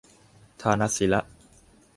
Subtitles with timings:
[0.61, 1.21] ทานะสีละ